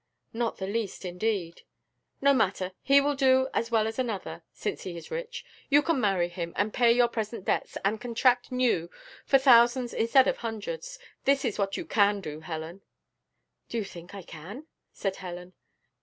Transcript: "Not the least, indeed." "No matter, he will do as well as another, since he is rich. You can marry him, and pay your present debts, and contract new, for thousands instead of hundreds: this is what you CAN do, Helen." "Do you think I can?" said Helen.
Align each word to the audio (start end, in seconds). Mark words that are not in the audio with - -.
"Not 0.33 0.57
the 0.57 0.65
least, 0.65 1.05
indeed." 1.05 1.61
"No 2.21 2.33
matter, 2.33 2.71
he 2.81 2.99
will 2.99 3.13
do 3.13 3.49
as 3.53 3.69
well 3.69 3.85
as 3.85 3.99
another, 3.99 4.41
since 4.51 4.81
he 4.81 4.97
is 4.97 5.11
rich. 5.11 5.45
You 5.69 5.83
can 5.83 6.01
marry 6.01 6.27
him, 6.27 6.53
and 6.55 6.73
pay 6.73 6.91
your 6.91 7.07
present 7.07 7.45
debts, 7.45 7.77
and 7.85 8.01
contract 8.01 8.51
new, 8.51 8.89
for 9.27 9.37
thousands 9.37 9.93
instead 9.93 10.27
of 10.27 10.37
hundreds: 10.37 10.97
this 11.25 11.45
is 11.45 11.59
what 11.59 11.77
you 11.77 11.85
CAN 11.85 12.19
do, 12.19 12.39
Helen." 12.39 12.81
"Do 13.69 13.77
you 13.77 13.83
think 13.83 14.15
I 14.15 14.23
can?" 14.23 14.65
said 14.91 15.17
Helen. 15.17 15.53